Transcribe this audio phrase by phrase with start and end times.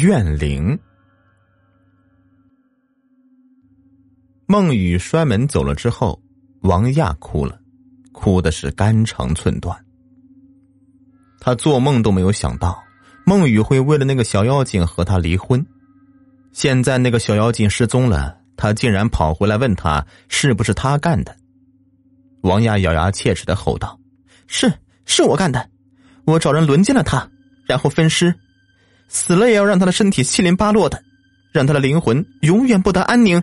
[0.00, 0.78] 怨灵。
[4.46, 6.20] 孟雨摔门走了之后，
[6.60, 7.58] 王亚哭了，
[8.12, 9.84] 哭的是肝肠寸断。
[11.40, 12.82] 他做梦都没有想到，
[13.24, 15.64] 孟雨会为了那个小妖精和他离婚。
[16.52, 21.34] 现在那个小妖精失踪了，他竟然跑回来问他是不是他干的。
[22.42, 23.98] 王亚咬牙切齿的吼道
[24.46, 24.72] ：“是，
[25.06, 25.70] 是我干的，
[26.26, 27.28] 我找人轮奸了他，
[27.64, 28.34] 然后分尸，
[29.08, 31.02] 死了也要让他的身体七零八落的，
[31.52, 33.42] 让他的灵魂永远不得安宁。”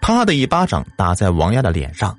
[0.00, 2.16] 啪的一巴掌打在王亚的脸上，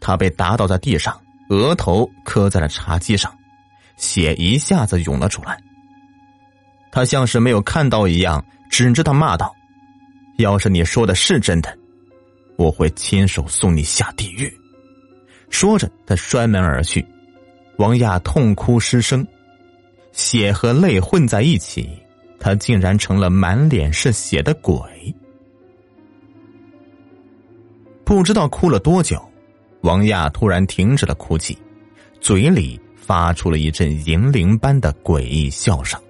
[0.00, 3.36] 他被打倒在地上，额头磕在了茶几上，
[3.96, 5.58] 血一下子涌了出来。
[6.92, 9.54] 他像是没有看到一样，指着他骂道
[10.38, 11.76] ：“要是你说的是真的，
[12.56, 14.50] 我会亲手送你下地狱。”
[15.50, 17.04] 说着，他摔门而去。
[17.78, 19.26] 王亚痛哭失声，
[20.16, 21.86] 血和泪混在一起，
[22.40, 24.80] 他竟然成了满脸是血的鬼。
[28.02, 29.22] 不知道哭了多久，
[29.82, 31.56] 王亚突然停止了哭泣，
[32.18, 36.00] 嘴里发出了一阵银铃般的诡异笑声，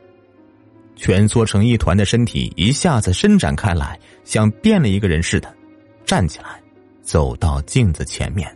[0.95, 5.53] 蜷缩成一团的身体一下子伸展开来，像变了一个人似的，
[6.05, 6.63] 站起来，
[7.03, 8.49] 走到镜子前面，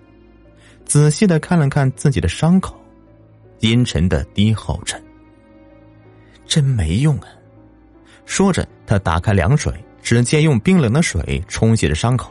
[0.84, 2.80] 仔细的看了看自己的伤口，
[3.58, 4.96] 阴沉的低吼着
[6.50, 7.28] ：“真没用啊！”
[8.26, 12.30] 说着，他打开凉水，直接用冰冷的水冲洗着伤口。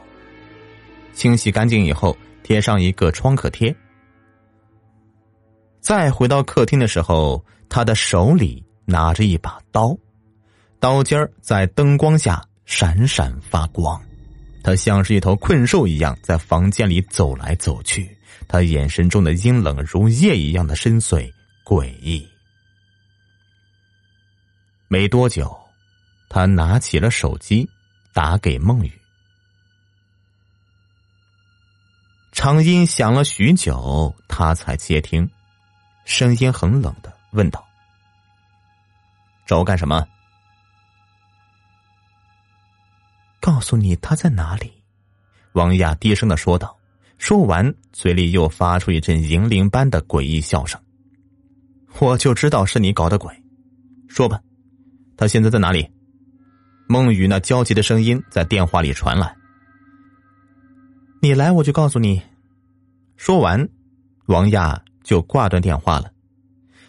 [1.13, 3.75] 清洗干净以后，贴上一个创可贴。
[5.79, 9.97] 再回到客厅的时候，他的手里拿着一把刀，
[10.79, 13.99] 刀尖儿在灯光下闪闪发光。
[14.61, 18.09] 他像是一头困兽一样在房间里走来走去，
[18.47, 21.31] 他眼神中的阴冷如夜一样的深邃
[21.65, 22.27] 诡异。
[24.91, 25.55] 没多久，
[26.29, 27.69] 他拿起了手机，
[28.11, 28.91] 打给孟雨。
[32.31, 35.29] 长音响了许久，他才接听，
[36.05, 37.63] 声音很冷的问道
[39.45, 40.03] ：“找我干什么？”
[43.39, 44.73] 告诉你他在哪里。”
[45.53, 46.75] 王亚低声的说道。
[47.19, 50.81] 说完，嘴里又发出一阵银铃般的诡异笑声。
[51.99, 53.43] “我就知道是你搞的鬼，
[54.07, 54.41] 说吧，
[55.19, 55.85] 他现在在哪里？”
[56.87, 59.35] 孟雨那焦急的声音在电话里传来。
[61.21, 62.21] “你来，我就告诉你。”
[63.17, 63.67] 说完，
[64.27, 66.09] 王亚就挂断电话了。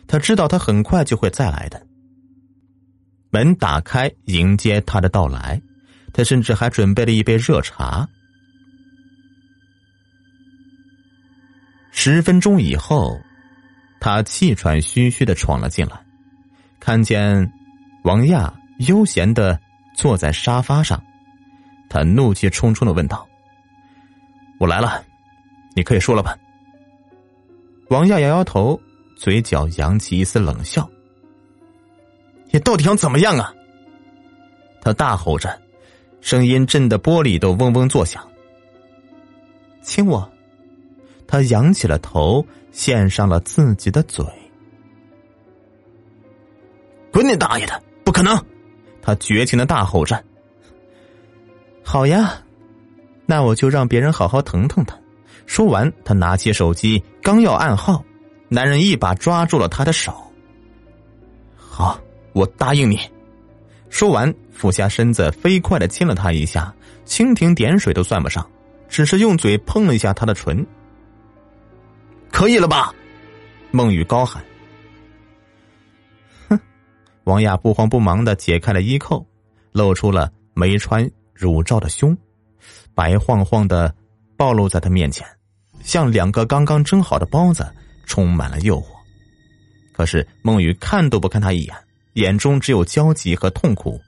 [0.06, 1.84] 他知道他很快就会再来的。
[3.30, 5.60] 门打开，迎接他的到来。
[6.12, 8.08] 他甚至还准备了一杯热茶。
[11.90, 13.20] 十分钟以后，
[14.00, 16.00] 他气喘吁吁的闯了进来，
[16.80, 17.52] 看见
[18.02, 19.58] 王亚悠闲的
[19.94, 21.02] 坐在沙发上，
[21.88, 23.28] 他怒气冲冲的问道
[24.58, 25.04] ：“我来了。”
[25.76, 26.36] 你可以说了吧。
[27.90, 28.80] 王亚摇摇头，
[29.16, 30.88] 嘴角扬起一丝冷笑。
[32.50, 33.54] 你到底想怎么样啊？
[34.80, 35.60] 他大吼着，
[36.20, 38.26] 声音震得玻璃都嗡嗡作响。
[39.82, 40.30] 亲我。
[41.26, 44.24] 他仰起了头，献上了自己的嘴。
[47.12, 47.82] 滚你大爷的！
[48.20, 48.44] 不可能！
[49.00, 50.22] 他绝情的大吼着。
[51.82, 52.34] 好呀，
[53.24, 54.94] 那我就让别人好好疼疼他。
[55.46, 58.04] 说完，他拿起手机，刚要按号，
[58.48, 60.14] 男人一把抓住了他的手。
[61.56, 61.98] 好，
[62.34, 63.00] 我答应你。
[63.88, 66.72] 说完，俯下身子，飞快的亲了他一下，
[67.06, 68.46] 蜻蜓点水都算不上，
[68.86, 70.64] 只是用嘴碰了一下他的唇。
[72.30, 72.94] 可以了吧？
[73.70, 74.44] 孟雨高喊。
[77.30, 79.24] 王亚不慌不忙的解开了衣扣，
[79.70, 82.16] 露出了没穿乳罩的胸，
[82.92, 83.94] 白晃晃的
[84.36, 85.24] 暴露在他面前。
[85.80, 87.72] 像两个刚刚蒸好的包子，
[88.04, 88.86] 充满了诱惑。
[89.92, 91.76] 可是孟雨看都不看他一眼，
[92.14, 94.00] 眼中只有焦急和痛苦。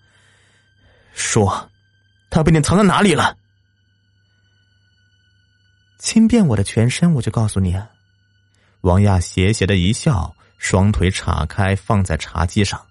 [1.13, 1.71] 说
[2.29, 3.37] ：“他被你藏在哪里了？”
[6.01, 7.89] 亲遍我的全身，我就告诉你啊。
[8.81, 12.85] 王亚斜斜的一笑，双腿岔开放在茶几上。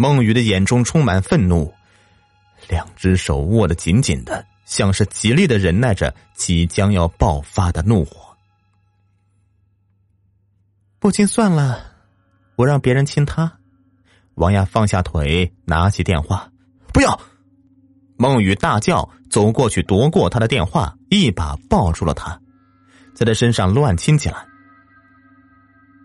[0.00, 1.74] 孟雨的眼中充满愤怒，
[2.70, 4.46] 两只手握得紧紧的。
[4.64, 8.34] 像是极力的忍耐着即将要爆发的怒火。
[10.98, 11.92] 不亲算了，
[12.56, 13.58] 我让别人亲他。
[14.36, 16.50] 王亚放下腿，拿起电话，
[16.94, 17.20] 不要！
[18.16, 22.40] 孟雨大叫，走过去夺过他的电话，一把抱住了他，
[23.14, 24.46] 在他身上乱亲起来。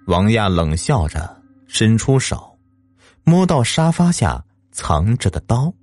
[0.07, 2.54] 王亚冷笑着，伸出手，
[3.25, 5.73] 摸到沙发下藏着的刀，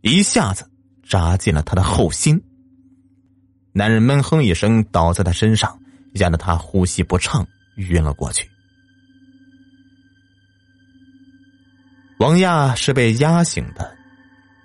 [0.00, 0.68] 一下子
[1.06, 2.42] 扎进了他的后心。
[3.72, 5.78] 男人闷哼一声，倒在他身上，
[6.14, 7.46] 压得他呼吸不畅，
[7.76, 8.48] 晕了过去。
[12.18, 13.96] 王亚是被压醒的，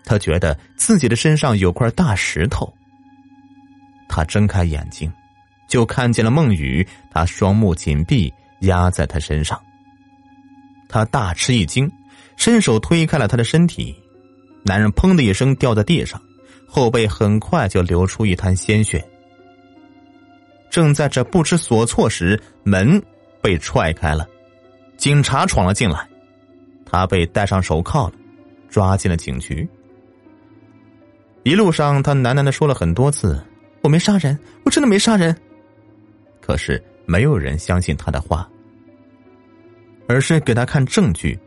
[0.05, 2.73] 他觉得自己的身上有块大石头。
[4.07, 5.11] 他睁开眼睛，
[5.67, 9.61] 就看见了孟雨，他双目紧闭，压在他身上。
[10.87, 11.91] 他大吃一惊，
[12.37, 13.95] 伸手推开了他的身体，
[14.63, 16.21] 男人砰的一声掉在地上，
[16.67, 19.03] 后背很快就流出一滩鲜血。
[20.69, 23.01] 正在这不知所措时，门
[23.41, 24.27] 被踹开了，
[24.97, 26.07] 警察闯了进来。
[26.85, 28.13] 他被戴上手铐了，
[28.69, 29.67] 抓进了警局。
[31.43, 33.43] 一路上，他喃喃的说了很多次
[33.81, 35.35] ：“我没杀人，我真的没杀人。”
[36.39, 38.49] 可是没有人相信他的话，
[40.07, 41.37] 而是给他看证据：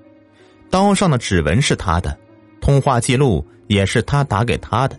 [0.70, 2.16] 刀上的指纹是他的，
[2.60, 4.98] 通话记录也是他打给他的。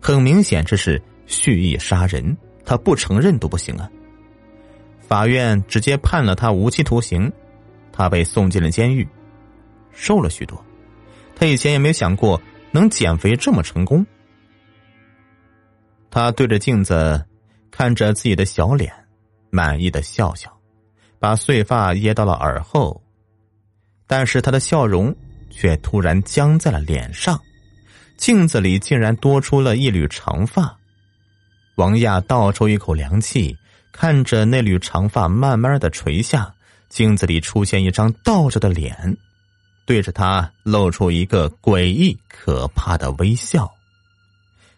[0.00, 3.90] 很明显，这是蓄意杀人，他不承认都不行啊。
[5.00, 7.30] 法院直接判了他无期徒刑，
[7.92, 9.06] 他被送进了监狱。
[9.92, 10.64] 瘦了许多，
[11.34, 12.40] 他以前也没有想过
[12.70, 14.06] 能减肥这么成功。
[16.10, 17.24] 他对着镜子
[17.70, 18.92] 看着自己的小脸，
[19.50, 20.50] 满意的笑笑，
[21.18, 23.02] 把碎发掖到了耳后，
[24.10, 25.14] 但是他的笑容
[25.50, 27.40] 却突然僵在了脸上，
[28.16, 30.76] 镜子里竟然多出了一缕长发。
[31.76, 33.56] 王亚倒抽一口凉气，
[33.92, 36.52] 看着那缕长发慢慢的垂下，
[36.88, 39.16] 镜子里出现一张倒着的脸。
[39.86, 43.70] 对着他露出一个诡异可怕的微笑，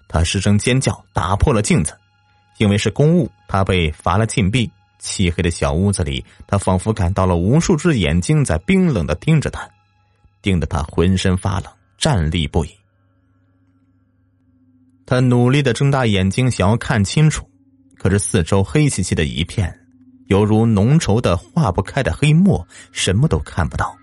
[0.09, 1.97] 他失声尖叫，打破了镜子。
[2.59, 4.71] 因为是公务，他被罚了禁闭。
[5.03, 9.69] 漆黑的小屋子里，他仿佛感到了无数只眼睛在冰冷的盯着他，
[10.41, 12.71] 盯得他浑身发冷，战栗不已。
[15.05, 17.45] 他努力的睁大眼睛，想要看清楚，
[17.99, 19.77] 可是四周黑漆漆的一片，
[20.29, 23.95] 犹如浓稠的化不开的黑墨，什么都看不到。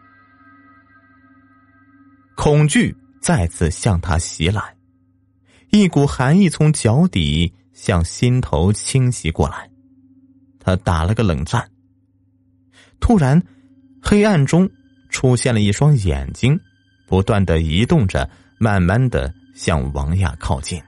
[2.36, 4.76] 恐惧再次向他袭来，
[5.72, 9.69] 一股寒意从脚底向心头侵袭过来，
[10.70, 11.68] 他打了个冷战。
[13.00, 13.42] 突然，
[14.02, 14.70] 黑暗中
[15.10, 16.60] 出现了一双眼睛，
[17.08, 18.30] 不断的移动着，
[18.60, 20.82] 慢慢的向王亚靠近。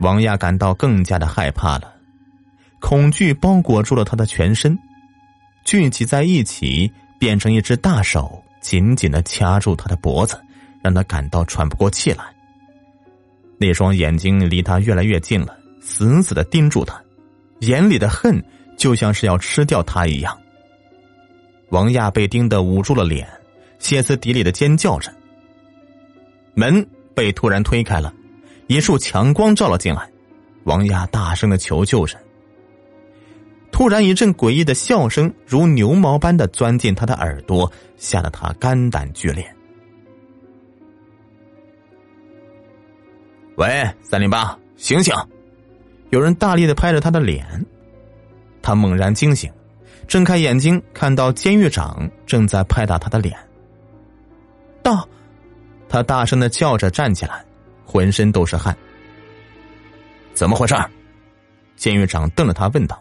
[0.00, 1.94] 王亚感到更加的害怕了，
[2.80, 4.78] 恐惧包裹住了他的全身，
[5.64, 8.42] 聚集在一起，变成一只大手。
[8.60, 10.36] 紧紧的掐住他的脖子，
[10.82, 12.24] 让他感到喘不过气来。
[13.56, 17.00] 那双眼睛离他越来越近了，死死的盯住他，
[17.60, 18.42] 眼里的恨
[18.76, 20.36] 就像是要吃掉他一样。
[21.70, 23.28] 王亚被盯得捂住了脸，
[23.78, 25.12] 歇斯底里的尖叫着。
[26.54, 28.12] 门被突然推开了，
[28.66, 30.10] 一束强光照了进来，
[30.64, 32.18] 王亚大声的求救着。
[33.70, 39.46] 突然，一阵诡异的笑声如牛毛般的钻进他的耳朵，吓得他肝胆俱裂。
[43.56, 45.14] 喂，三零八，醒醒！
[46.10, 47.46] 有人大力的拍着他的脸，
[48.62, 49.52] 他猛然惊醒，
[50.06, 53.36] 睁开眼睛，看到监狱长正在拍打他的脸。
[54.82, 55.06] 到，
[55.88, 57.44] 他大声的叫着站起来，
[57.84, 58.76] 浑身都是汗。
[60.32, 60.74] 怎么回事？
[61.76, 63.00] 监狱长瞪着他问道。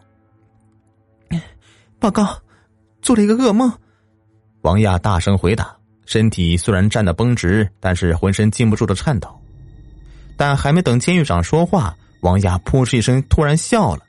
[1.99, 2.37] 报告，
[3.01, 3.71] 做了一个噩梦。
[4.61, 9.29] 王亚大声回答，身体虽然站得绷直，但是浑身禁不住的颤抖。
[10.35, 14.03] 但还没等监狱长说话，王亚扑哧一声突然笑了，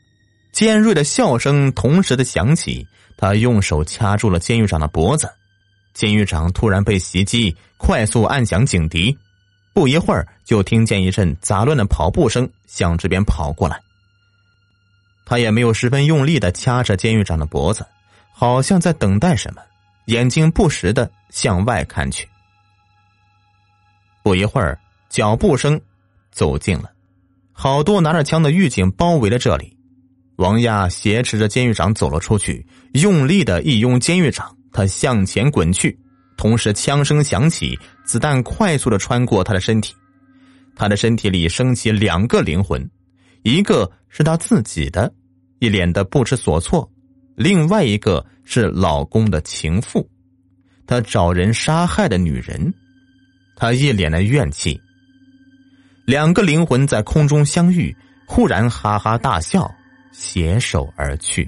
[0.53, 2.87] 尖锐的笑声同时的响起。
[3.17, 5.29] 他用手掐住了监狱长的脖子，
[5.93, 9.19] 监狱长突然被袭击，快速按响警笛。
[9.75, 13.81] 不一会儿，就听见一阵杂乱的跑步声向这边跑过来。
[15.27, 17.85] 他也没有十分用力的掐着监狱长的脖子，
[18.33, 19.61] 好像在等待什么，
[20.07, 22.29] 眼睛不时的向外看去。
[24.23, 25.81] 不一会儿，脚步声
[26.31, 26.91] 走近了，
[27.61, 29.77] 好多拿着枪的狱警包围了这里。
[30.37, 35.99] 王亚挟持着监狱长走了出去，用力的一拥监狱长，他向前滚去，
[36.37, 39.93] 同时枪声响起，子弹快速的穿过他的身体，
[40.77, 42.89] 他的身体里升起两个灵魂。
[43.43, 45.13] 一个是他自己的，
[45.59, 46.89] 一脸的不知所措；
[47.35, 50.09] 另外一个是老公的情妇，
[50.87, 52.73] 他找人杀害的女人，
[53.57, 54.81] 他一脸的怨气。
[56.09, 59.71] 两个灵魂在空中相遇，忽然哈哈大笑，
[60.11, 61.47] 携手而去。